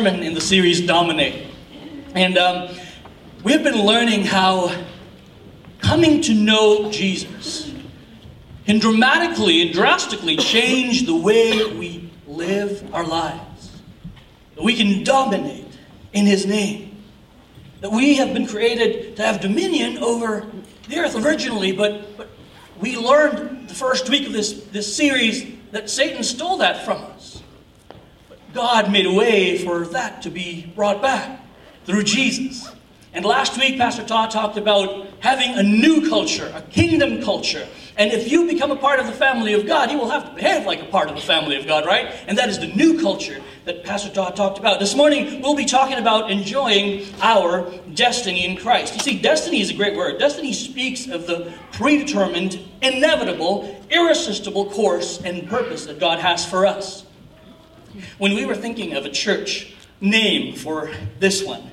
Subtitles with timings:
[0.00, 1.46] sermon in the series Dominate.
[2.14, 2.74] And um,
[3.44, 4.74] we've been learning how
[5.80, 7.70] coming to know Jesus
[8.64, 13.78] can dramatically and drastically change the way we live our lives.
[14.54, 15.66] That we can dominate
[16.14, 16.96] in His name.
[17.82, 20.46] That we have been created to have dominion over
[20.88, 22.30] the earth originally, but, but
[22.80, 27.29] we learned the first week of this, this series that Satan stole that from us.
[28.52, 31.40] God made a way for that to be brought back
[31.84, 32.70] through Jesus.
[33.12, 37.66] And last week, Pastor Todd talked about having a new culture, a kingdom culture.
[37.96, 40.34] And if you become a part of the family of God, you will have to
[40.34, 42.14] behave like a part of the family of God, right?
[42.28, 44.78] And that is the new culture that Pastor Todd talked about.
[44.78, 48.94] This morning, we'll be talking about enjoying our destiny in Christ.
[48.94, 50.18] You see, destiny is a great word.
[50.20, 57.04] Destiny speaks of the predetermined, inevitable, irresistible course and purpose that God has for us.
[58.18, 61.70] When we were thinking of a church name for this one,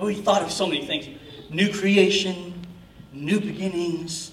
[0.00, 1.08] we thought of so many things
[1.50, 2.66] new creation,
[3.12, 4.32] new beginnings,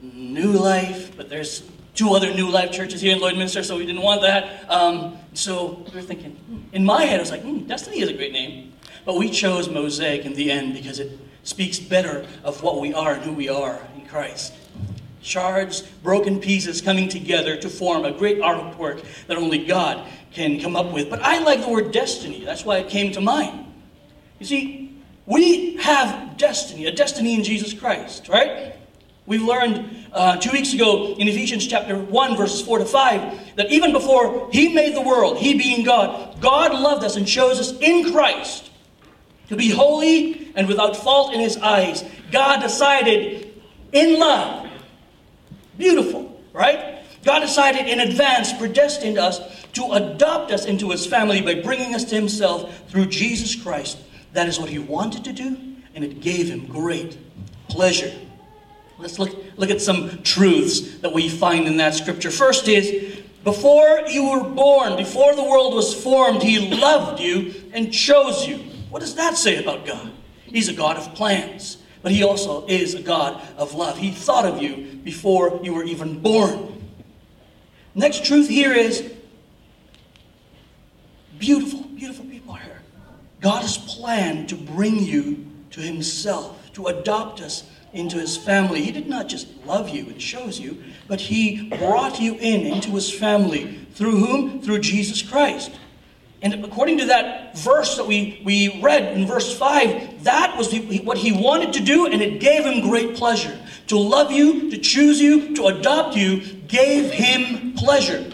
[0.00, 1.62] new life, but there's
[1.94, 4.68] two other new life churches here in Lloydminster, so we didn't want that.
[4.70, 8.14] Um, so we were thinking, in my head, I was like, hmm, Destiny is a
[8.14, 8.72] great name.
[9.04, 13.14] But we chose Mosaic in the end because it speaks better of what we are
[13.14, 14.54] and who we are in Christ.
[15.24, 20.76] Shards, broken pieces coming together to form a great artwork that only God can come
[20.76, 21.08] up with.
[21.08, 22.44] But I like the word destiny.
[22.44, 23.72] That's why it came to mind.
[24.38, 28.76] You see, we have destiny, a destiny in Jesus Christ, right?
[29.26, 33.70] We've learned uh, two weeks ago in Ephesians chapter 1, verses 4 to 5, that
[33.72, 37.72] even before He made the world, He being God, God loved us and chose us
[37.80, 38.70] in Christ
[39.48, 42.04] to be holy and without fault in His eyes.
[42.30, 44.63] God decided in love,
[45.76, 47.02] beautiful, right?
[47.24, 49.40] God decided in advance, predestined us
[49.72, 53.98] to adopt us into His family by bringing us to Himself through Jesus Christ
[54.34, 55.56] that is what he wanted to do,
[55.94, 57.16] and it gave him great
[57.68, 58.12] pleasure.
[58.98, 62.30] Let's look, look at some truths that we find in that scripture.
[62.30, 67.92] First is, before you were born, before the world was formed, he loved you and
[67.92, 68.58] chose you.
[68.90, 70.10] What does that say about God?
[70.46, 73.96] He's a God of plans, but he also is a God of love.
[73.96, 76.84] He thought of you before you were even born.
[77.94, 79.10] Next truth here is
[81.38, 82.82] beautiful, beautiful people here.
[83.40, 87.64] God has planned to bring you to Himself, to adopt us
[87.94, 88.82] into His family.
[88.82, 92.90] He did not just love you and chose you, but He brought you in into
[92.90, 93.78] His family.
[93.94, 94.60] Through whom?
[94.60, 95.70] Through Jesus Christ.
[96.42, 100.74] And according to that verse that we, we read in verse 5, that was
[101.04, 103.58] what he wanted to do, and it gave him great pleasure.
[103.88, 108.32] To love you, to choose you, to adopt you, gave him pleasure.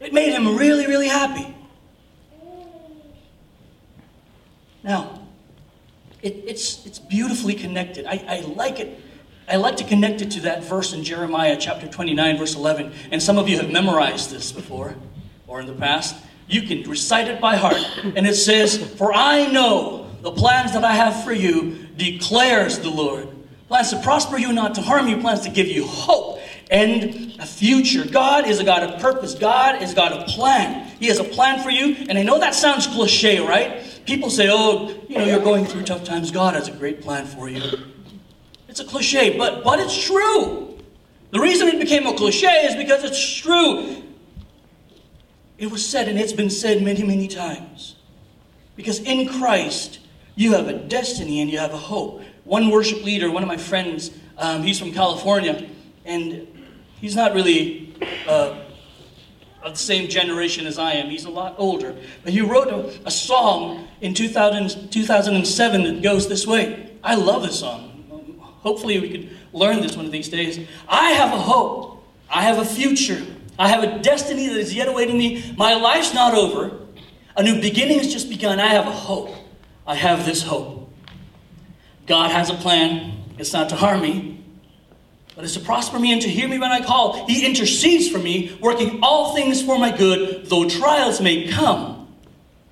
[0.00, 1.54] It made him really, really happy.
[4.82, 5.22] Now,
[6.22, 8.04] it, it's, it's beautifully connected.
[8.06, 9.00] I, I like it.
[9.48, 12.92] I like to connect it to that verse in Jeremiah chapter 29, verse 11.
[13.10, 14.94] And some of you have memorized this before
[15.46, 16.16] or in the past.
[16.46, 17.82] You can recite it by heart.
[18.16, 22.88] And it says, For I know the plans that I have for you, declares the
[22.88, 23.28] Lord.
[23.68, 26.40] Plans to prosper you, not to harm you, plans to give you hope
[26.70, 28.06] and a future.
[28.06, 29.34] God is a God of purpose.
[29.34, 30.90] God is a God of plan.
[30.98, 32.06] He has a plan for you.
[32.08, 33.84] And I know that sounds cliche, right?
[34.06, 36.30] People say, oh, you know, you're going through tough times.
[36.30, 37.60] God has a great plan for you.
[38.66, 40.78] It's a cliche, but, but it's true.
[41.32, 44.02] The reason it became a cliche is because it's true.
[45.58, 47.96] It was said, and it's been said many, many times.
[48.74, 50.00] Because in Christ,
[50.36, 52.22] you have a destiny and you have a hope.
[52.44, 55.68] One worship leader, one of my friends, um, he's from California,
[56.04, 56.46] and
[57.00, 57.94] he's not really
[58.26, 58.58] uh,
[59.62, 61.08] of the same generation as I am.
[61.08, 61.96] He's a lot older.
[62.22, 66.90] But he wrote a, a song in 2000, 2007 that goes this way.
[67.02, 67.90] I love this song.
[68.40, 70.66] Hopefully, we could learn this one of these days.
[70.88, 72.02] I have a hope.
[72.30, 73.22] I have a future.
[73.58, 75.54] I have a destiny that is yet awaiting me.
[75.56, 76.78] My life's not over.
[77.36, 78.60] A new beginning has just begun.
[78.60, 79.34] I have a hope.
[79.86, 80.90] I have this hope.
[82.06, 83.12] God has a plan.
[83.38, 84.44] It's not to harm me,
[85.34, 87.26] but it's to prosper me and to hear me when I call.
[87.26, 92.14] He intercedes for me, working all things for my good, though trials may come.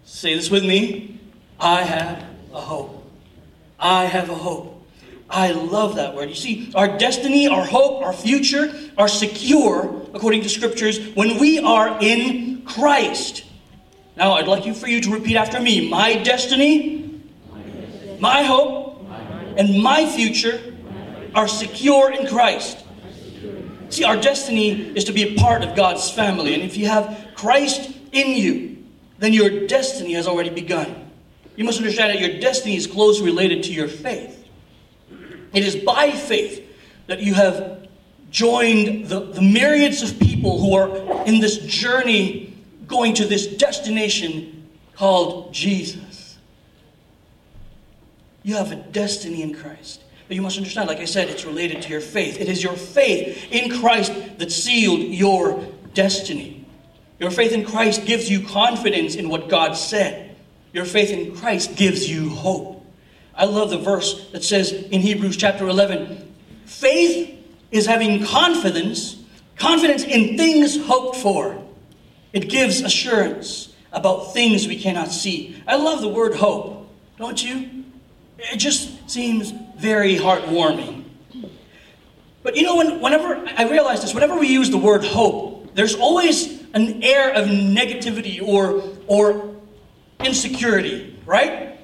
[0.04, 1.18] Say this with me.
[1.58, 3.04] I have a hope.
[3.78, 4.86] I have a hope.
[5.28, 6.28] I love that word.
[6.28, 11.58] You see, our destiny, our hope, our future are secure, according to scriptures, when we
[11.58, 13.44] are in Christ.
[14.16, 15.88] Now, I'd like you for you to repeat after me.
[15.88, 17.01] My destiny,
[18.22, 19.04] my hope,
[19.58, 20.76] and my future
[21.34, 22.78] are secure in Christ.
[23.88, 26.54] See, our destiny is to be a part of God's family.
[26.54, 28.84] And if you have Christ in you,
[29.18, 31.10] then your destiny has already begun.
[31.56, 34.48] You must understand that your destiny is closely related to your faith.
[35.52, 36.64] It is by faith
[37.08, 37.88] that you have
[38.30, 44.68] joined the, the myriads of people who are in this journey going to this destination
[44.94, 46.11] called Jesus.
[48.42, 50.02] You have a destiny in Christ.
[50.28, 52.40] But you must understand, like I said, it's related to your faith.
[52.40, 56.66] It is your faith in Christ that sealed your destiny.
[57.18, 60.34] Your faith in Christ gives you confidence in what God said.
[60.72, 62.84] Your faith in Christ gives you hope.
[63.34, 66.34] I love the verse that says in Hebrews chapter 11
[66.66, 67.38] faith
[67.70, 69.22] is having confidence,
[69.56, 71.62] confidence in things hoped for.
[72.32, 75.62] It gives assurance about things we cannot see.
[75.66, 77.81] I love the word hope, don't you?
[78.50, 81.04] It just seems very heartwarming.
[82.42, 85.94] But you know, when, whenever I realize this, whenever we use the word hope, there's
[85.94, 89.56] always an air of negativity or, or
[90.20, 91.78] insecurity, right?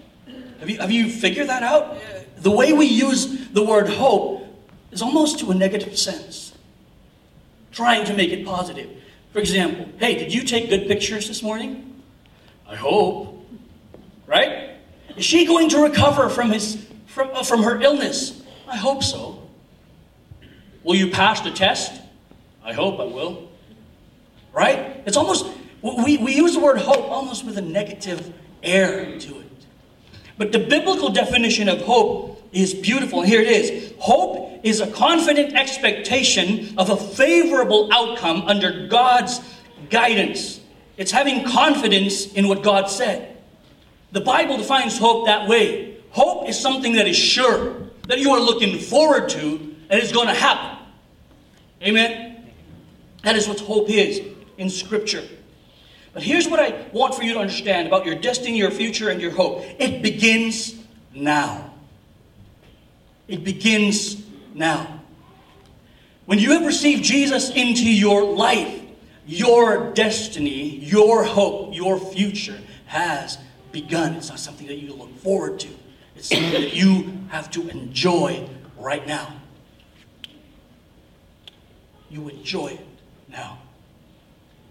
[0.60, 1.96] Have you, have you figured that out?
[2.38, 4.46] The way we use the word hope
[4.90, 6.55] is almost to a negative sense,
[7.72, 8.90] trying to make it positive.
[9.32, 12.02] For example, hey, did you take good pictures this morning?
[12.66, 13.46] I hope.
[14.26, 14.78] Right?
[15.19, 18.43] Is she going to recover from, his, from, uh, from her illness?
[18.69, 19.43] I hope so.
[20.85, 22.00] Will you pass the test?
[22.62, 23.50] I hope I will.
[24.53, 25.03] Right?
[25.06, 25.47] It's almost,
[25.82, 28.32] we, we use the word hope almost with a negative
[28.62, 29.47] air to it.
[30.37, 33.23] But the biblical definition of hope is beautiful.
[33.23, 39.41] Here it is Hope is a confident expectation of a favorable outcome under God's
[39.91, 40.61] guidance.
[40.97, 43.38] It's having confidence in what God said.
[44.12, 45.99] The Bible defines hope that way.
[46.10, 47.75] Hope is something that is sure,
[48.06, 50.78] that you are looking forward to, and it's going to happen.
[51.82, 52.50] Amen?
[53.22, 54.20] That is what hope is
[54.56, 55.22] in Scripture.
[56.14, 59.20] But here's what I want for you to understand about your destiny, your future, and
[59.20, 60.75] your hope it begins
[61.14, 61.75] now.
[63.28, 64.22] It begins
[64.55, 65.00] now.
[66.25, 68.82] When you have received Jesus into your life,
[69.26, 73.38] your destiny, your hope, your future has
[73.73, 74.15] begun.
[74.15, 75.69] It's not something that you look forward to,
[76.17, 78.49] it's something that you have to enjoy
[78.79, 79.35] right now.
[82.11, 82.87] You enjoy it
[83.29, 83.59] now.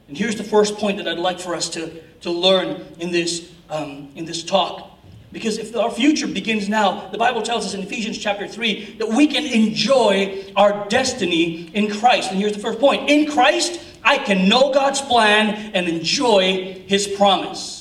[0.08, 3.52] And here's the first point that I'd like for us to, to learn in this,
[3.70, 4.92] um, in this talk.
[5.32, 9.10] Because if our future begins now, the Bible tells us in Ephesians chapter 3 that
[9.10, 12.32] we can enjoy our destiny in Christ.
[12.32, 17.08] And here's the first point In Christ, I can know God's plan and enjoy His
[17.08, 17.77] promise.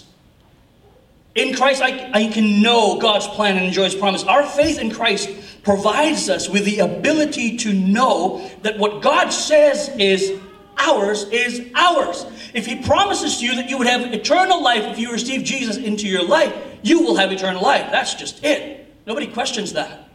[1.36, 4.24] In Christ, I, I can know God's plan and enjoy His promise.
[4.24, 5.28] Our faith in Christ
[5.62, 10.40] provides us with the ability to know that what God says is
[10.78, 12.24] ours is ours.
[12.54, 15.76] If He promises to you that you would have eternal life if you receive Jesus
[15.76, 17.90] into your life, you will have eternal life.
[17.90, 18.90] That's just it.
[19.06, 20.08] Nobody questions that.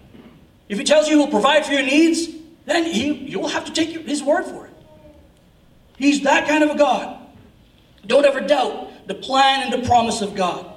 [0.70, 2.30] If He tells you He will provide for your needs,
[2.66, 4.74] then he, you will have to take His word for it.
[5.98, 7.20] He's that kind of a God.
[8.08, 10.71] Don't ever doubt the plan and the promise of God.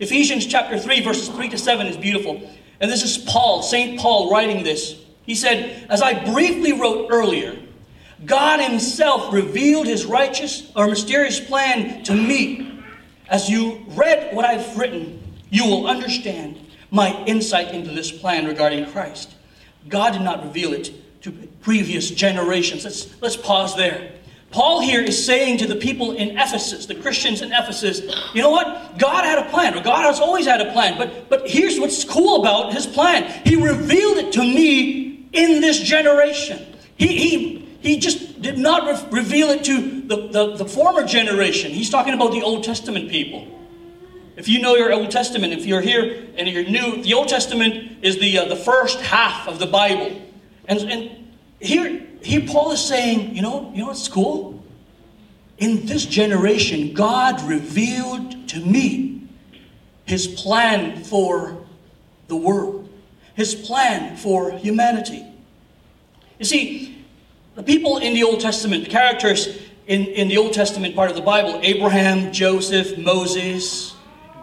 [0.00, 2.50] Ephesians chapter 3, verses 3 to 7 is beautiful.
[2.80, 4.00] And this is Paul, St.
[4.00, 4.96] Paul, writing this.
[5.26, 7.58] He said, As I briefly wrote earlier,
[8.24, 12.82] God Himself revealed His righteous or mysterious plan to me.
[13.28, 16.58] As you read what I've written, you will understand
[16.90, 19.34] my insight into this plan regarding Christ.
[19.88, 21.30] God did not reveal it to
[21.60, 22.84] previous generations.
[22.84, 24.12] Let's, let's pause there.
[24.50, 28.00] Paul here is saying to the people in Ephesus, the Christians in Ephesus,
[28.34, 28.98] you know what?
[28.98, 30.98] God had a plan, or God has always had a plan.
[30.98, 35.80] But, but here's what's cool about his plan He revealed it to me in this
[35.80, 36.66] generation.
[36.96, 41.70] He, he, he just did not re- reveal it to the, the, the former generation.
[41.70, 43.46] He's talking about the Old Testament people.
[44.36, 47.98] If you know your Old Testament, if you're here and you're new, the Old Testament
[48.02, 50.20] is the, uh, the first half of the Bible.
[50.66, 51.28] And, and
[51.60, 54.62] here, here Paul is saying, you know, you know what's cool?
[55.58, 59.28] In this generation, God revealed to me
[60.04, 61.56] his plan for
[62.28, 62.88] the world,
[63.34, 65.24] his plan for humanity.
[66.38, 67.04] You see,
[67.54, 71.16] the people in the Old Testament, the characters in, in the Old Testament part of
[71.16, 73.94] the Bible, Abraham, Joseph, Moses,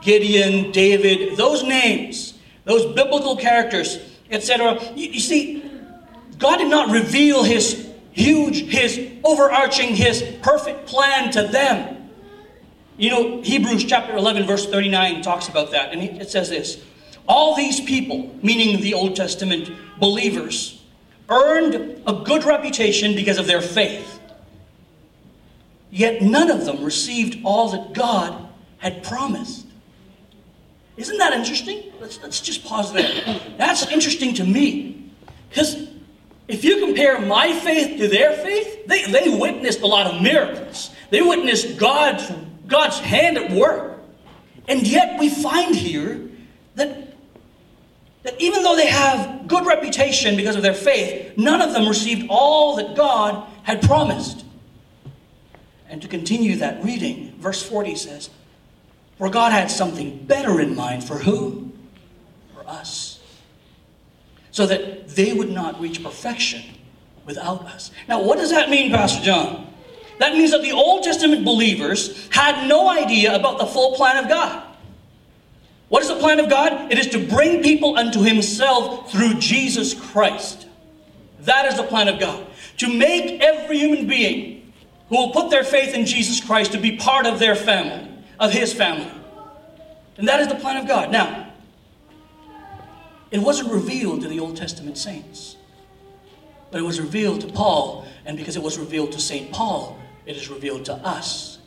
[0.01, 2.34] Gideon, David, those names,
[2.65, 3.98] those biblical characters,
[4.29, 4.79] etc.
[4.96, 5.66] You, you see,
[6.38, 12.10] God did not reveal his huge, his overarching, his perfect plan to them.
[12.98, 16.84] You know, Hebrews chapter 11, verse 39 talks about that, and it says this
[17.27, 20.84] All these people, meaning the Old Testament believers,
[21.29, 24.20] earned a good reputation because of their faith.
[25.89, 29.65] Yet none of them received all that God had promised.
[30.98, 31.84] Isn't that interesting?
[32.01, 33.39] Let's, let's just pause there.
[33.58, 35.12] That's interesting to me.
[35.50, 35.87] Because
[36.48, 40.92] if you compare my faith to their faith, they, they witnessed a lot of miracles.
[41.10, 42.32] They witnessed God's,
[42.68, 44.00] God's hand at work.
[44.68, 46.30] And yet we find here
[46.75, 47.13] that,
[48.24, 52.27] that even though they have good reputation because of their faith, none of them received
[52.30, 54.46] all that God had promised.
[55.89, 58.30] And to continue that reading, verse 40 says,
[59.18, 61.72] For God had something better in mind for who?
[62.54, 63.16] For us.
[64.58, 66.64] So that they would not reach perfection
[67.28, 67.92] without us.
[68.08, 69.72] Now, what does that mean, Pastor John?
[70.18, 74.28] That means that the Old Testament believers had no idea about the full plan of
[74.28, 74.64] God.
[75.90, 76.92] What is the plan of God?
[76.92, 80.66] It is to bring people unto Himself through Jesus Christ.
[81.42, 82.44] That is the plan of God.
[82.78, 84.74] To make every human being
[85.10, 88.10] who will put their faith in Jesus Christ to be part of their family,
[88.40, 89.12] of His family.
[90.18, 91.12] And that is the plan of God.
[91.12, 91.47] Now,
[93.31, 95.57] it wasn't revealed to the Old Testament saints,
[96.72, 99.51] but it was revealed to Paul, and because it was revealed to St.
[99.51, 101.60] Paul, it is revealed to us.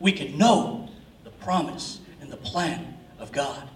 [0.00, 0.88] We can know
[1.24, 3.68] the promise and the plan of God.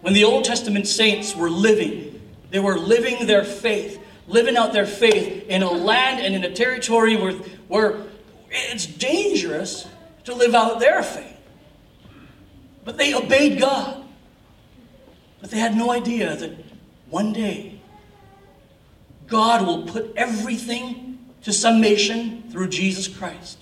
[0.00, 4.86] When the Old Testament saints were living, they were living their faith, living out their
[4.86, 7.32] faith in a land and in a territory where,
[7.68, 8.02] where
[8.50, 9.86] it's dangerous
[10.24, 11.36] to live out their faith.
[12.84, 14.04] But they obeyed God.
[15.40, 16.52] But they had no idea that
[17.10, 17.80] one day
[19.26, 23.58] God will put everything to summation through Jesus Christ.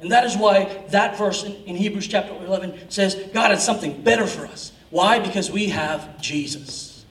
[0.00, 4.02] And that is why that verse in, in, Hebrews chapter 11 says God has something
[4.02, 4.72] better for us.
[4.88, 5.18] Why?
[5.18, 7.04] Because we have Jesus.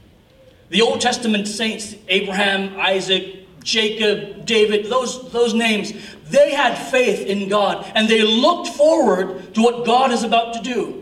[0.69, 5.93] The Old Testament saints, Abraham, Isaac, Jacob, David, those, those names,
[6.25, 10.61] they had faith in God and they looked forward to what God is about to
[10.61, 10.98] do.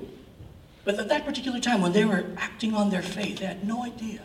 [0.88, 3.84] But at that particular time, when they were acting on their faith, they had no
[3.84, 4.22] idea.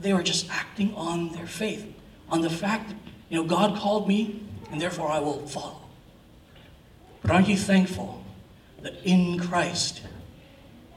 [0.00, 1.86] They were just acting on their faith,
[2.30, 2.96] on the fact that,
[3.28, 5.82] you know, God called me and therefore I will follow.
[7.20, 8.24] But aren't you thankful
[8.80, 10.00] that in Christ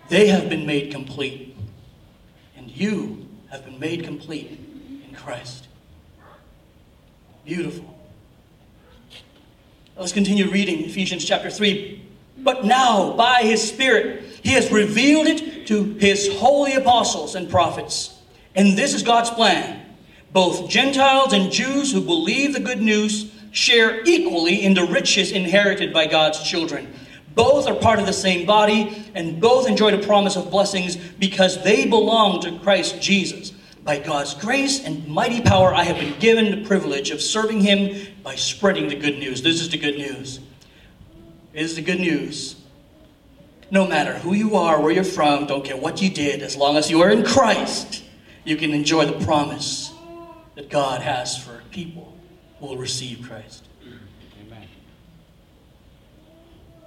[0.08, 1.58] they have been made complete
[2.56, 4.58] and you have been made complete
[5.06, 5.68] in Christ?
[7.44, 8.00] Beautiful.
[9.98, 12.07] Let's continue reading Ephesians chapter 3.
[12.48, 18.22] But now, by his Spirit, he has revealed it to his holy apostles and prophets.
[18.56, 19.86] And this is God's plan.
[20.32, 25.92] Both Gentiles and Jews who believe the good news share equally in the riches inherited
[25.92, 26.88] by God's children.
[27.36, 31.62] Both are part of the same body, and both enjoy the promise of blessings because
[31.66, 33.51] they belong to Christ Jesus.
[33.84, 38.08] By God's grace and mighty power, I have been given the privilege of serving Him
[38.24, 39.42] by spreading the good news.
[39.42, 40.39] This is the good news.
[41.58, 42.56] Is the good news.
[43.72, 46.78] No matter who you are, where you're from, don't care what you did, as long
[46.78, 48.04] as you are in Christ,
[48.46, 49.92] you can enjoy the promise
[50.54, 52.16] that God has for people
[52.60, 53.66] who will receive Christ.
[53.84, 54.68] Amen.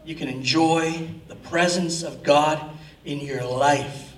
[0.05, 2.63] You can enjoy the presence of God
[3.05, 4.13] in your life.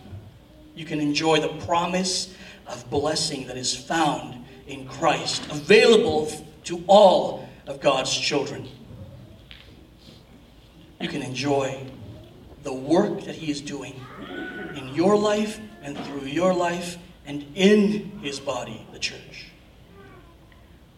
[0.74, 2.34] You can enjoy the promise
[2.66, 6.30] of blessing that is found in Christ, available
[6.64, 8.68] to all of God's children.
[11.02, 11.84] You can enjoy
[12.62, 14.00] the work that He is doing
[14.76, 19.52] in your life and through your life and in His body, the church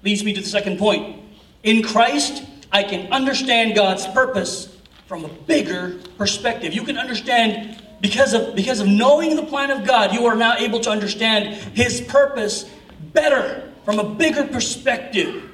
[0.05, 1.23] leads me to the second point.
[1.63, 6.75] In Christ, I can understand God's purpose from a bigger perspective.
[6.75, 10.57] You can understand because of because of knowing the plan of God, you are now
[10.57, 12.71] able to understand his purpose
[13.13, 15.51] better from a bigger perspective.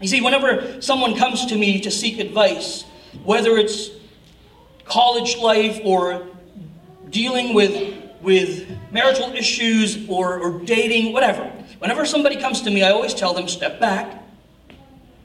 [0.00, 2.84] You see, whenever someone comes to me to seek advice,
[3.24, 3.90] whether it's
[4.84, 6.26] college life or
[7.10, 11.44] dealing with with marital issues or, or dating, whatever.
[11.78, 14.22] Whenever somebody comes to me, I always tell them step back,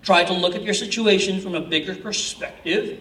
[0.04, 3.00] try to look at your situation from a bigger perspective,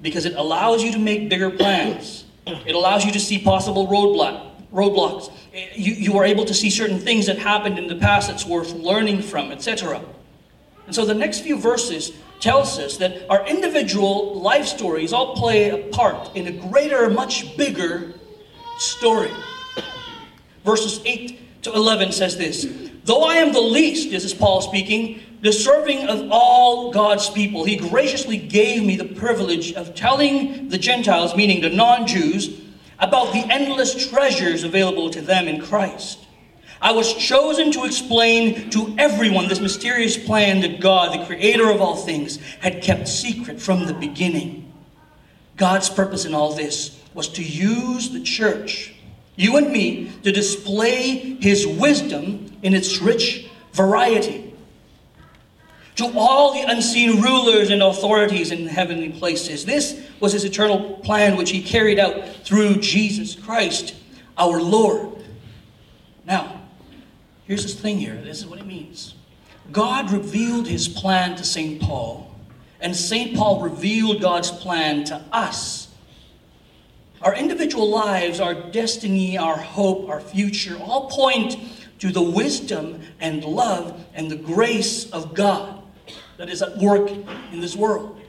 [0.00, 2.24] because it allows you to make bigger plans.
[2.46, 5.32] It allows you to see possible roadblock, roadblocks.
[5.74, 8.72] You, you are able to see certain things that happened in the past that's worth
[8.74, 10.00] learning from, etc.
[10.86, 15.70] And so the next few verses tells us that our individual life stories all play
[15.70, 18.14] a part in a greater, much bigger
[18.78, 19.30] story.
[20.64, 22.66] Verses 8 to 11 says this
[23.04, 27.76] Though I am the least, this is Paul speaking, deserving of all God's people, he
[27.76, 32.60] graciously gave me the privilege of telling the Gentiles, meaning the non Jews,
[32.98, 36.25] about the endless treasures available to them in Christ.
[36.80, 41.80] I was chosen to explain to everyone this mysterious plan that God, the creator of
[41.80, 44.72] all things, had kept secret from the beginning.
[45.56, 48.94] God's purpose in all this was to use the church,
[49.36, 54.54] you and me, to display his wisdom in its rich variety.
[55.96, 59.64] To all the unseen rulers and authorities in heavenly places.
[59.64, 63.94] This was his eternal plan, which he carried out through Jesus Christ,
[64.36, 65.24] our Lord.
[66.26, 66.55] Now,
[67.46, 68.16] here's this thing here.
[68.16, 69.14] This is what it means.
[69.72, 71.80] God revealed his plan to St.
[71.80, 72.34] Paul,
[72.80, 73.36] and St.
[73.36, 75.88] Paul revealed God's plan to us.
[77.22, 81.56] Our individual lives, our destiny, our hope, our future all point
[81.98, 85.82] to the wisdom and love and the grace of God
[86.36, 87.10] that is at work
[87.52, 88.20] in this world.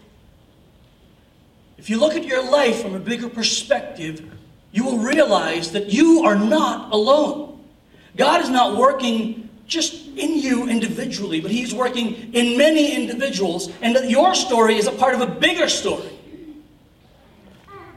[1.77, 4.31] If you look at your life from a bigger perspective,
[4.71, 7.46] you will realize that you are not alone.
[8.17, 13.95] God is not working just in you individually, but He's working in many individuals, and
[13.95, 16.17] that your story is a part of a bigger story.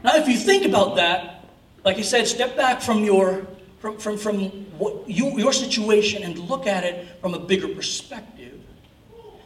[0.03, 1.45] Now, if you think about that,
[1.83, 3.47] like I said, step back from your
[3.79, 4.39] from, from, from
[4.77, 8.59] what you, your situation and look at it from a bigger perspective,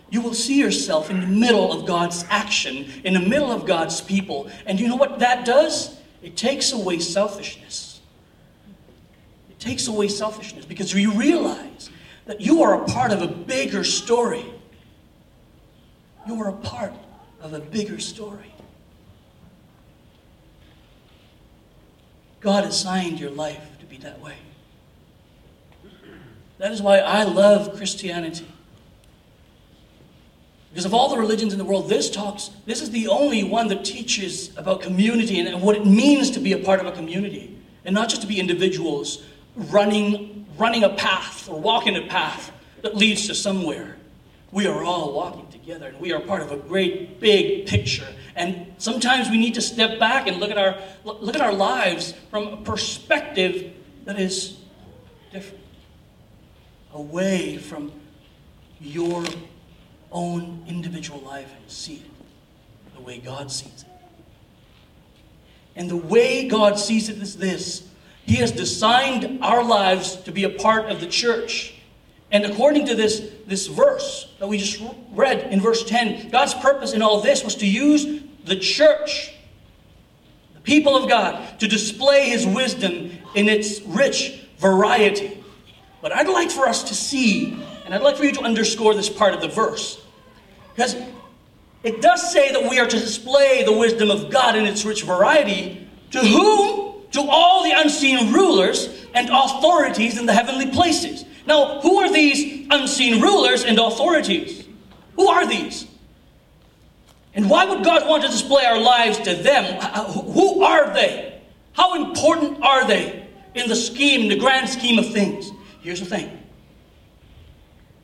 [0.09, 4.01] you will see yourself in the middle of God's action, in the middle of God's
[4.01, 4.49] people.
[4.65, 5.97] And you know what that does?
[6.21, 7.84] It takes away selfishness.
[9.65, 11.89] Takes away selfishness because you realize
[12.27, 14.45] that you are a part of a bigger story.
[16.27, 16.93] You are a part
[17.41, 18.53] of a bigger story.
[22.41, 24.35] God assigned your life to be that way.
[26.59, 28.47] That is why I love Christianity.
[30.69, 33.67] Because of all the religions in the world, this talks, this is the only one
[33.69, 37.57] that teaches about community and what it means to be a part of a community.
[37.83, 39.23] And not just to be individuals
[39.55, 43.97] running, running a path or walking a path that leads to somewhere.
[44.51, 48.07] We are all walking together and we are part of a great big picture.
[48.35, 52.13] And sometimes we need to step back and look at our, look at our lives
[52.29, 53.73] from a perspective
[54.05, 54.57] that is
[55.31, 55.63] different,
[56.93, 57.91] away from
[58.79, 59.25] your
[60.11, 63.91] own individual life and see it the way God sees it.
[65.75, 67.87] And the way God sees it is this
[68.25, 71.75] He has designed our lives to be a part of the church.
[72.31, 76.93] And according to this, this verse that we just read in verse 10, God's purpose
[76.93, 79.31] in all this was to use the church
[80.53, 85.43] the people of God to display His wisdom in its rich variety.
[86.01, 87.53] But I'd like for us to see,
[87.85, 90.03] and I'd like for you to underscore this part of the verse,
[90.73, 90.95] because
[91.83, 95.03] it does say that we are to display the wisdom of God in its rich
[95.03, 95.87] variety.
[96.11, 96.84] To whom?
[97.15, 101.23] To all the unseen rulers and authorities in the heavenly places.
[101.47, 104.67] Now, who are these unseen rulers and authorities?
[105.15, 105.87] Who are these?
[107.33, 109.81] And why would God want to display our lives to them?
[110.11, 111.41] Who are they?
[111.71, 115.51] How important are they in the scheme, in the grand scheme of things?
[115.81, 116.37] Here's the thing.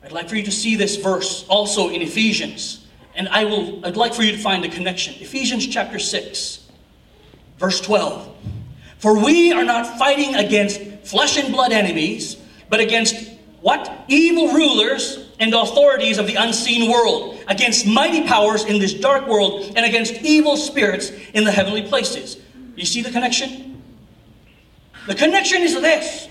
[0.02, 2.86] I'd like for you to see this verse also in Ephesians.
[3.14, 5.14] And I will I'd like for you to find a connection.
[5.20, 6.66] Ephesians chapter 6,
[7.58, 8.30] verse 12.
[9.02, 12.36] For we are not fighting against flesh and blood enemies,
[12.70, 14.04] but against what?
[14.06, 19.72] Evil rulers and authorities of the unseen world, against mighty powers in this dark world,
[19.74, 22.36] and against evil spirits in the heavenly places.
[22.76, 23.82] You see the connection?
[25.08, 26.28] The connection is this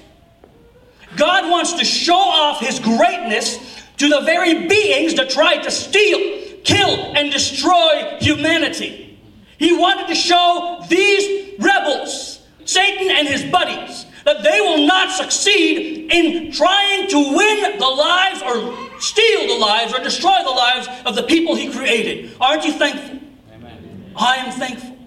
[1.18, 6.62] God wants to show off his greatness to the very beings that tried to steal,
[6.64, 9.20] kill, and destroy humanity.
[9.58, 12.31] He wanted to show these rebels,
[12.66, 18.42] Satan and his buddies, that they will not succeed in trying to win the lives
[18.42, 22.36] or steal the lives or destroy the lives of the people he created.
[22.40, 23.20] Aren't you thankful?
[23.54, 24.14] Amen.
[24.16, 24.98] I am thankful.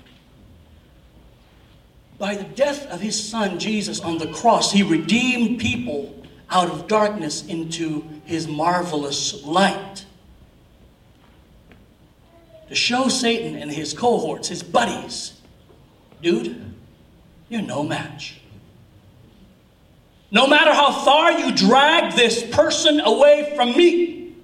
[2.19, 6.87] By the death of his son Jesus on the cross, he redeemed people out of
[6.87, 10.05] darkness into his marvelous light.
[12.69, 15.41] To show Satan and his cohorts, his buddies,
[16.23, 16.74] dude,
[17.55, 18.41] you're no match.
[20.33, 24.35] No matter how far you drag this person away from me,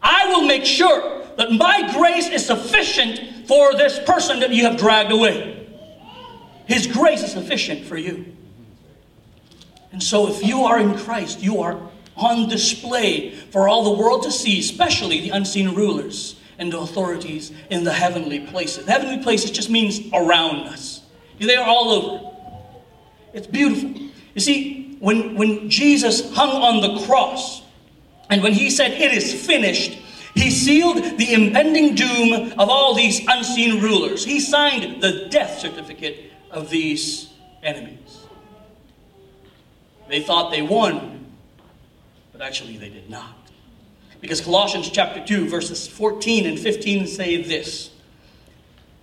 [0.00, 4.78] I will make sure that my grace is sufficient for this person that you have
[4.78, 5.68] dragged away.
[6.64, 8.24] His grace is sufficient for you.
[9.92, 11.78] And so, if you are in Christ, you are
[12.16, 17.52] on display for all the world to see, especially the unseen rulers and the authorities
[17.68, 18.86] in the heavenly places.
[18.86, 21.02] The heavenly places just means around us,
[21.38, 22.25] they are all over.
[23.36, 23.90] It's beautiful.
[24.34, 27.62] You see, when, when Jesus hung on the cross,
[28.30, 29.92] and when he said, It is finished,
[30.34, 34.24] he sealed the impending doom of all these unseen rulers.
[34.24, 37.30] He signed the death certificate of these
[37.62, 38.24] enemies.
[40.08, 41.26] They thought they won,
[42.32, 43.34] but actually they did not.
[44.22, 47.90] Because Colossians chapter 2, verses 14 and 15 say this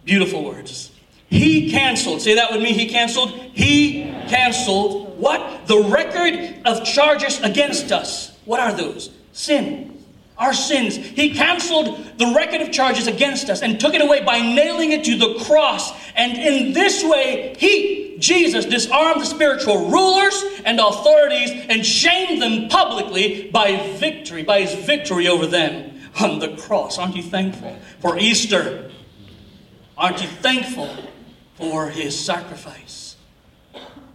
[0.04, 0.93] beautiful words.
[1.34, 3.32] He canceled, say that with me, he canceled.
[3.32, 5.66] He canceled what?
[5.66, 8.38] The record of charges against us.
[8.46, 9.10] What are those?
[9.32, 9.98] Sin.
[10.38, 10.96] Our sins.
[10.96, 15.06] He canceled the record of charges against us and took it away by nailing it
[15.06, 15.92] to the cross.
[16.16, 22.70] And in this way, He, Jesus, disarmed the spiritual rulers and authorities and shamed them
[22.70, 27.00] publicly by victory, by His victory over them on the cross.
[27.00, 28.92] Aren't you thankful for Easter?
[29.98, 30.96] Aren't you thankful
[31.56, 33.18] for His sacrifice?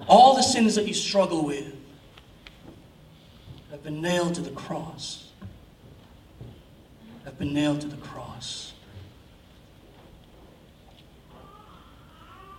[0.07, 1.75] All the sins that you struggle with
[3.71, 5.29] have been nailed to the cross
[7.29, 8.73] have been nailed to the cross.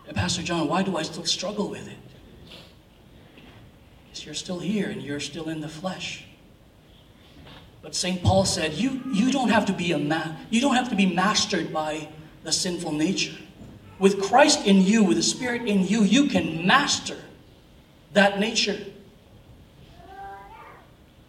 [0.08, 1.98] And Pastor John, why do I still struggle with it?
[4.06, 6.26] Because you're still here and you're still in the flesh.
[7.82, 8.22] But St.
[8.22, 11.08] Paul said, you, you don't have to be a ma- you don't have to be
[11.08, 12.08] mastered by
[12.44, 13.38] the sinful nature.
[14.00, 17.18] With Christ in you, with the Spirit in you, you can master
[18.14, 18.80] that nature.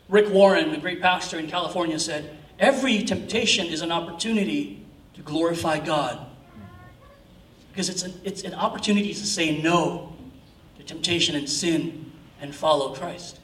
[0.08, 5.78] Rick Warren, the great pastor in California, said, Every temptation is an opportunity to glorify
[5.80, 6.26] God.
[7.72, 10.14] Because it's an, it's an opportunity to say no
[10.78, 13.38] to temptation and sin and follow Christ.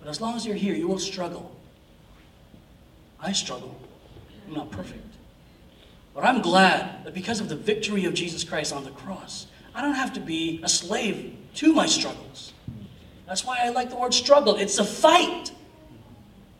[0.00, 1.54] But as long as you're here, you will struggle.
[3.20, 3.78] I struggle.
[4.46, 5.16] I'm not perfect.
[6.14, 9.82] But I'm glad that because of the victory of Jesus Christ on the cross, I
[9.82, 12.52] don't have to be a slave to my struggles.
[13.26, 14.56] That's why I like the word struggle.
[14.56, 15.52] It's a fight.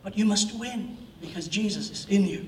[0.03, 2.47] But you must win because Jesus is in you.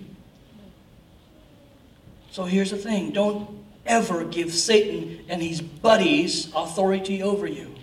[2.32, 7.76] So here's the thing don't ever give Satan and his buddies authority over you.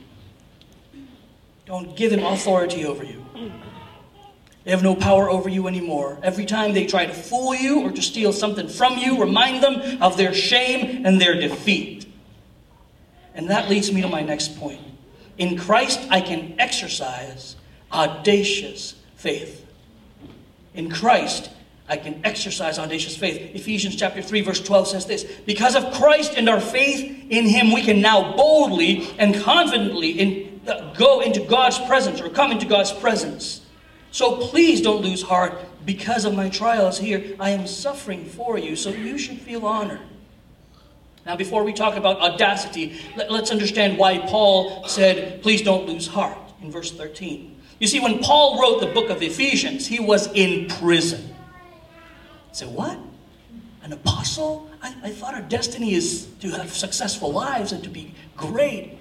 [1.67, 3.25] Don't give him authority over you.
[4.65, 6.19] They have no power over you anymore.
[6.23, 10.03] Every time they try to fool you or to steal something from you, remind them
[10.03, 12.07] of their shame and their defeat.
[13.35, 14.81] And that leads me to my next point.
[15.39, 17.57] In Christ, I can exercise
[17.91, 19.67] audacious faith.
[20.75, 21.51] In Christ,
[21.89, 23.55] I can exercise audacious faith.
[23.55, 27.73] Ephesians chapter 3 verse 12 says this, because of Christ and our faith in him
[27.73, 32.67] we can now boldly and confidently in, uh, go into God's presence or come into
[32.67, 33.60] God's presence.
[34.13, 35.55] So please don't lose heart
[35.87, 37.37] because of my trials here.
[37.39, 40.01] I am suffering for you, so you should feel honored.
[41.27, 46.07] Now, before we talk about audacity, let, us understand why Paul said, please don't lose
[46.07, 47.57] heart in verse 13.
[47.79, 51.35] You see, when Paul wrote the book of Ephesians, he was in prison.
[52.53, 52.99] Say, what?
[53.83, 54.71] An apostle?
[54.83, 58.99] I, I thought our destiny is to have successful lives and to be great.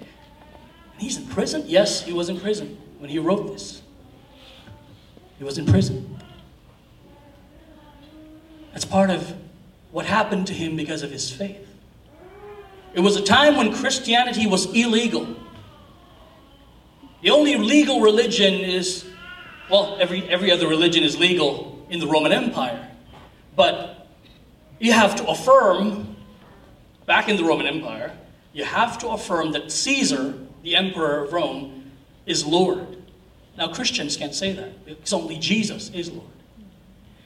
[0.92, 1.64] And he's in prison?
[1.66, 3.79] Yes, he was in prison when he wrote this.
[5.40, 6.18] He was in prison.
[8.72, 9.34] That's part of
[9.90, 11.66] what happened to him because of his faith.
[12.92, 15.34] It was a time when Christianity was illegal.
[17.22, 19.06] The only legal religion is,
[19.70, 22.90] well, every, every other religion is legal in the Roman Empire.
[23.56, 24.08] But
[24.78, 26.16] you have to affirm,
[27.06, 28.14] back in the Roman Empire,
[28.52, 31.92] you have to affirm that Caesar, the emperor of Rome,
[32.26, 32.99] is Lord.
[33.56, 36.26] Now, Christians can't say that because only Jesus is Lord.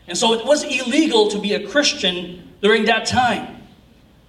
[0.07, 3.63] And so it was illegal to be a Christian during that time.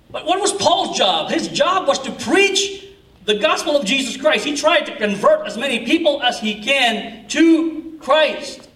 [0.09, 1.31] But what was Paul's job?
[1.31, 2.85] His job was to preach
[3.25, 4.45] the gospel of Jesus Christ.
[4.45, 8.69] He tried to convert as many people as he can to Christ.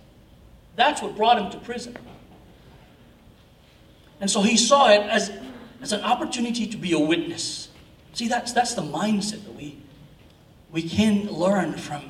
[0.76, 1.96] That's what brought him to prison.
[4.20, 5.32] And so he saw it as,
[5.82, 7.70] as an opportunity to be a witness.
[8.14, 9.78] See, that's, that's the mindset that we,
[10.72, 12.10] we can learn from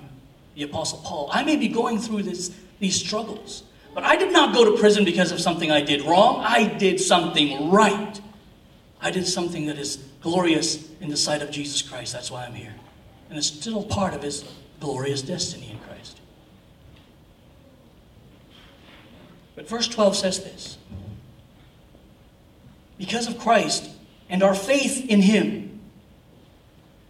[0.60, 1.30] the Apostle Paul.
[1.32, 3.64] I may be going through this, these struggles,
[3.96, 6.44] but I did not go to prison because of something I did wrong.
[6.44, 8.20] I did something right.
[9.02, 12.12] I did something that is glorious in the sight of Jesus Christ.
[12.12, 12.76] That's why I'm here.
[13.30, 14.44] And it's still part of his
[14.82, 16.20] glorious destiny in Christ.
[19.56, 20.78] But verse 12 says this
[22.98, 23.90] Because of Christ
[24.28, 25.69] and our faith in him,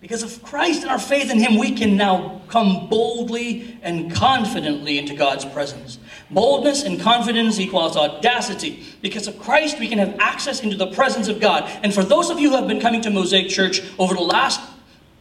[0.01, 4.97] because of Christ and our faith in Him, we can now come boldly and confidently
[4.97, 5.99] into God's presence.
[6.31, 8.83] Boldness and confidence equals audacity.
[9.01, 11.69] Because of Christ, we can have access into the presence of God.
[11.83, 14.61] And for those of you who have been coming to Mosaic Church over the last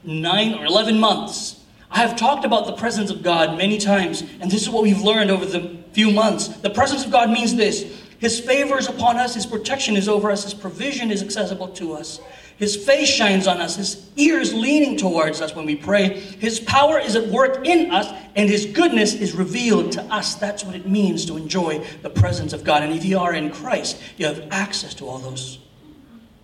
[0.05, 4.51] nine or 11 months, I have talked about the presence of God many times, and
[4.51, 6.49] this is what we've learned over the few months.
[6.49, 7.83] The presence of God means this
[8.19, 11.95] His favor is upon us, His protection is over us, His provision is accessible to
[11.95, 12.21] us.
[12.59, 16.19] His face shines on us, His ears leaning towards us when we pray.
[16.19, 20.35] His power is at work in us, and His goodness is revealed to us.
[20.35, 22.83] That's what it means to enjoy the presence of God.
[22.83, 25.61] And if you are in Christ, you have access to all those.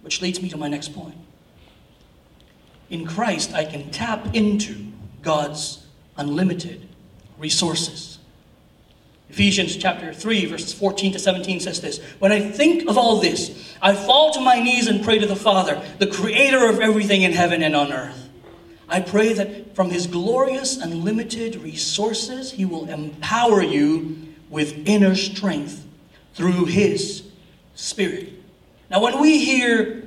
[0.03, 1.17] Which leads me to my next point.
[2.91, 4.77] In Christ, I can tap into
[5.21, 5.85] God's
[6.17, 6.87] unlimited
[7.39, 8.14] resources.
[9.35, 13.75] Ephesians chapter 3, verses 14 to 17 says this When I think of all this,
[13.83, 17.33] I fall to my knees and pray to the Father, the creator of everything in
[17.33, 18.29] heaven and on earth.
[18.89, 24.19] I pray that from his glorious, and unlimited resources, he will empower you
[24.51, 25.85] with inner strength
[26.35, 27.25] through his
[27.75, 28.35] Spirit.
[28.89, 30.05] Now, when we hear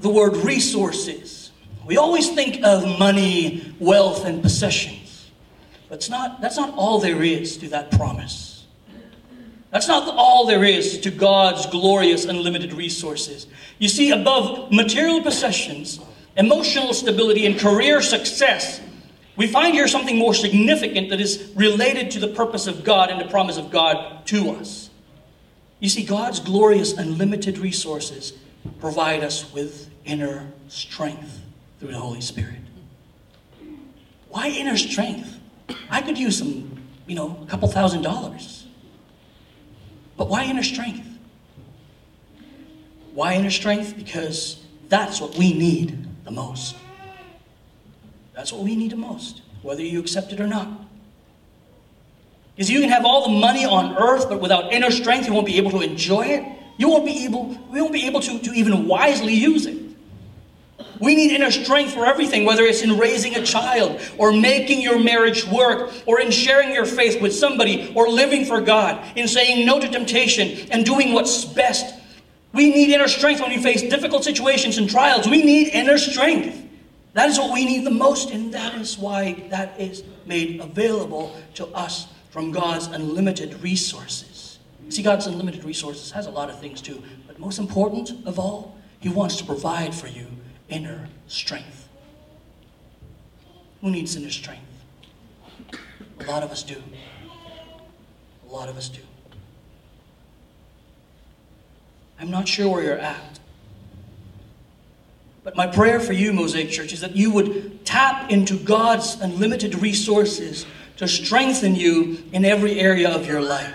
[0.00, 1.50] the word resources,
[1.86, 5.30] we always think of money, wealth, and possessions.
[5.88, 8.49] But it's not, that's not all there is to that promise.
[9.70, 13.46] That's not all there is to God's glorious, unlimited resources.
[13.78, 16.00] You see, above material possessions,
[16.36, 18.80] emotional stability, and career success,
[19.36, 23.20] we find here something more significant that is related to the purpose of God and
[23.20, 24.90] the promise of God to us.
[25.78, 28.34] You see, God's glorious, unlimited resources
[28.80, 31.40] provide us with inner strength
[31.78, 32.58] through the Holy Spirit.
[34.28, 35.38] Why inner strength?
[35.88, 38.66] I could use some, you know, a couple thousand dollars.
[40.20, 41.08] But why inner strength?
[43.14, 43.96] Why inner strength?
[43.96, 46.76] Because that's what we need the most.
[48.34, 50.68] That's what we need the most, whether you accept it or not.
[52.54, 55.46] Because you can have all the money on earth, but without inner strength, you won't
[55.46, 56.44] be able to enjoy it.
[56.76, 59.78] You won't be able, we won't be able to, to even wisely use it.
[61.00, 64.98] We need inner strength for everything, whether it's in raising a child, or making your
[64.98, 69.64] marriage work, or in sharing your faith with somebody, or living for God, in saying
[69.64, 71.94] no to temptation and doing what's best.
[72.52, 75.26] We need inner strength when we face difficult situations and trials.
[75.26, 76.66] We need inner strength.
[77.14, 81.34] That is what we need the most, and that is why that is made available
[81.54, 84.58] to us from God's unlimited resources.
[84.90, 88.76] See, God's unlimited resources has a lot of things too, but most important of all,
[89.00, 90.26] He wants to provide for you
[90.70, 91.88] inner strength.
[93.80, 94.62] Who needs inner strength?
[96.20, 96.82] A lot of us do.
[98.48, 99.00] A lot of us do.
[102.18, 103.38] I'm not sure where you're at.
[105.42, 109.80] But my prayer for you, Mosaic Church, is that you would tap into God's unlimited
[109.80, 110.66] resources
[110.98, 113.74] to strengthen you in every area of your life.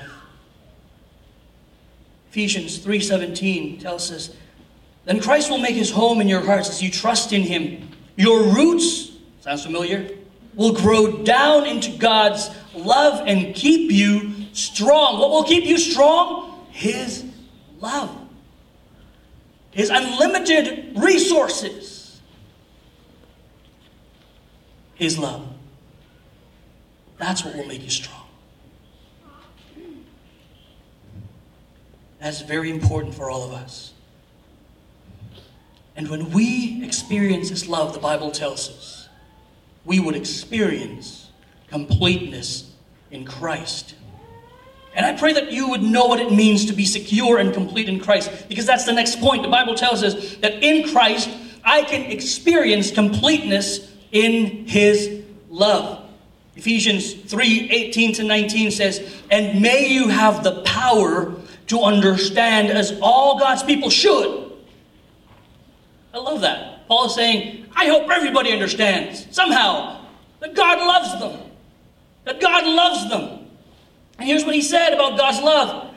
[2.29, 4.29] Ephesians 3:17 tells us
[5.05, 7.89] then Christ will make his home in your hearts as you trust in him.
[8.15, 10.09] Your roots, sounds familiar,
[10.55, 15.19] will grow down into God's love and keep you strong.
[15.19, 16.65] What will keep you strong?
[16.71, 17.23] His
[17.79, 18.17] love.
[19.71, 22.21] His unlimited resources.
[24.95, 25.47] His love.
[27.17, 28.23] That's what will make you strong.
[32.19, 33.94] That's very important for all of us.
[35.95, 39.09] And when we experience His love, the Bible tells us,
[39.85, 41.29] we would experience
[41.69, 42.71] completeness
[43.11, 43.95] in Christ.
[44.93, 47.87] And I pray that you would know what it means to be secure and complete
[47.87, 49.43] in Christ, because that's the next point.
[49.43, 51.29] The Bible tells us that in Christ,
[51.63, 56.03] I can experience completeness in His love.
[56.55, 61.35] Ephesians 3 18 to 19 says, And may you have the power
[61.67, 64.44] to understand as all God's people should
[66.15, 66.87] I love that.
[66.87, 69.99] Paul is saying, I hope everybody understands somehow
[70.39, 71.51] that God loves them.
[72.23, 73.47] That God loves them.
[74.17, 75.93] And here's what he said about God's love.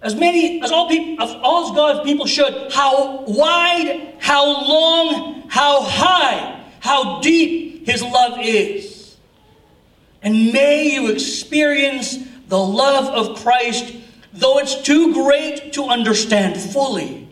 [0.00, 5.82] As many as all people as all God's people should, how wide, how long, how
[5.82, 9.18] high, how deep his love is.
[10.22, 12.16] And may you experience
[12.48, 13.94] the love of Christ,
[14.32, 17.29] though it's too great to understand fully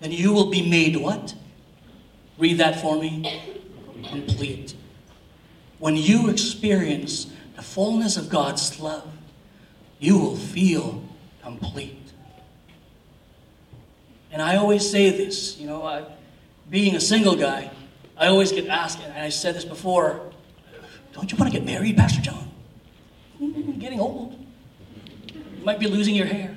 [0.00, 1.34] then you will be made what?
[2.38, 3.42] Read that for me.
[4.08, 4.74] Complete.
[5.78, 9.10] When you experience the fullness of God's love,
[9.98, 11.02] you will feel
[11.42, 12.12] complete.
[14.30, 16.04] And I always say this, you know, I,
[16.68, 17.70] being a single guy,
[18.16, 20.20] I always get asked, and I said this before,
[21.12, 22.50] don't you want to get married, Pastor John?
[23.78, 24.38] Getting old.
[25.32, 26.56] You might be losing your hair.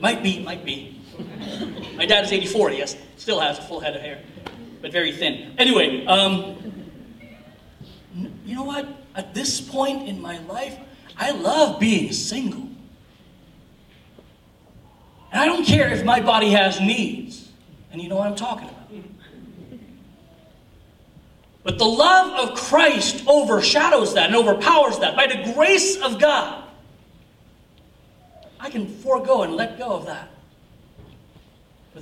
[0.00, 0.93] Might be, might be.
[1.96, 4.20] My dad is 84, yes, still has a full head of hair.
[4.80, 5.54] but very thin.
[5.58, 6.56] Anyway, um,
[8.44, 8.86] you know what?
[9.14, 10.76] At this point in my life,
[11.16, 12.68] I love being single.
[15.32, 17.48] And I don't care if my body has needs.
[17.92, 18.80] And you know what I'm talking about.
[21.62, 25.16] But the love of Christ overshadows that and overpowers that.
[25.16, 26.62] By the grace of God,
[28.60, 30.33] I can forego and let go of that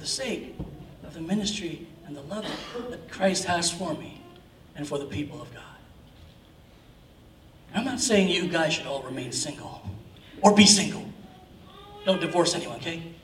[0.02, 0.56] the sake
[1.04, 2.44] of the ministry and the love
[2.90, 4.20] that Christ has for me
[4.74, 5.62] and for the people of God.
[7.72, 9.88] I'm not saying you guys should all remain single
[10.40, 11.04] or be single.
[12.04, 13.14] Don't divorce anyone, okay?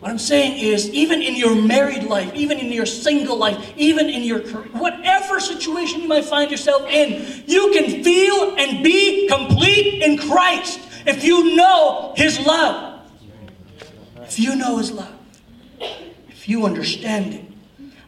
[0.00, 4.10] What I'm saying is, even in your married life, even in your single life, even
[4.10, 9.28] in your career, whatever situation you might find yourself in, you can feel and be
[9.28, 12.93] complete in Christ if you know His love.
[14.26, 15.14] If you know His love,
[16.44, 17.44] if you understand it.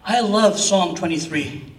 [0.05, 1.72] I love Psalm 23.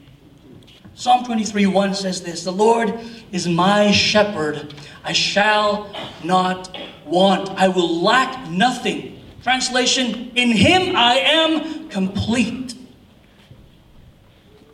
[0.96, 3.00] Psalm 23 1 says this The Lord
[3.32, 4.74] is my shepherd,
[5.04, 5.90] I shall
[6.24, 9.22] not want, I will lack nothing.
[9.44, 12.74] Translation In Him I am complete.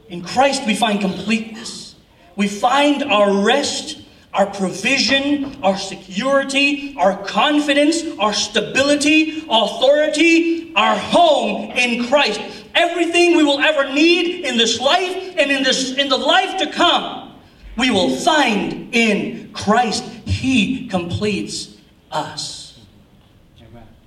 [0.07, 1.95] In Christ we find completeness.
[2.35, 4.01] We find our rest,
[4.33, 12.41] our provision, our security, our confidence, our stability, authority, our home in Christ
[12.75, 16.71] everything we will ever need in this life and in this in the life to
[16.71, 17.33] come,
[17.77, 20.03] we will find in Christ.
[20.25, 21.77] He completes
[22.11, 22.79] us.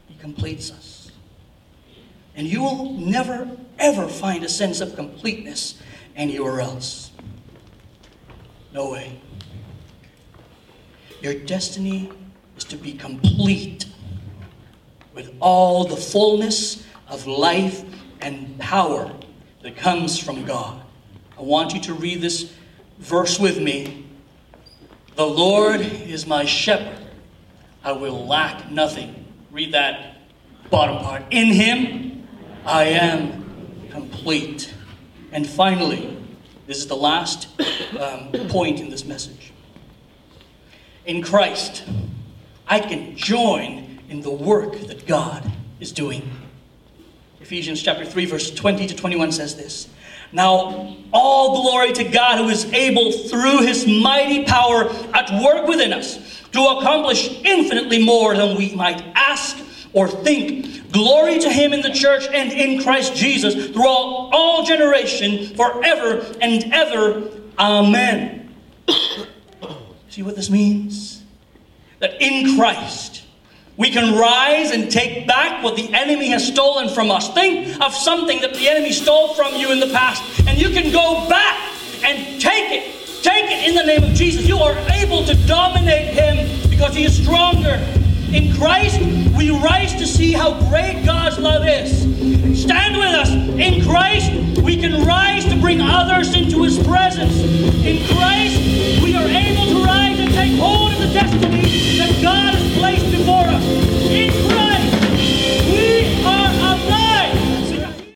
[0.09, 1.11] He completes us.
[2.35, 5.81] And you will never ever find a sense of completeness
[6.15, 7.11] anywhere else.
[8.73, 9.21] No way.
[11.21, 12.11] Your destiny
[12.57, 13.87] is to be complete
[15.15, 17.85] with all the fullness of life
[18.21, 19.11] and power
[19.63, 20.83] that comes from God.
[21.39, 22.53] I want you to read this
[22.99, 24.07] verse with me.
[25.17, 26.99] The Lord is my shepherd.
[27.83, 29.27] I will lack nothing.
[29.51, 30.19] Read that
[30.71, 31.23] bottom part.
[31.31, 32.29] In him
[32.65, 34.75] I am complete.
[35.33, 36.19] And finally,
[36.67, 37.49] this is the last
[37.99, 39.53] um, point in this message.
[41.07, 41.85] In Christ,
[42.67, 46.31] I can join in the work that God is doing.
[47.41, 49.89] Ephesians chapter 3, verse 20 to 21 says this.
[50.33, 55.93] Now, all glory to God who is able through his mighty power at work within
[55.93, 59.57] us to accomplish infinitely more than we might ask
[59.93, 60.91] or think.
[60.91, 66.73] Glory to him in the church and in Christ Jesus throughout all generation, forever and
[66.73, 67.31] ever.
[67.59, 68.53] Amen.
[70.17, 71.23] See what this means?
[71.99, 73.23] That in Christ,
[73.77, 77.31] we can rise and take back what the enemy has stolen from us.
[77.35, 80.91] Think of something that the enemy stole from you in the past, and you can
[80.91, 81.71] go back
[82.03, 83.23] and take it.
[83.23, 84.49] Take it in the name of Jesus.
[84.49, 87.77] You are able to dominate him because he is stronger.
[88.37, 89.01] In Christ,
[89.35, 92.03] we rise to see how great God's love is.
[92.63, 93.31] Stand with us.
[93.31, 97.35] In Christ, we can rise to bring others into His presence.
[97.83, 102.53] In Christ, we are able to rise and take hold of the destiny that God
[102.55, 104.06] has placed before us.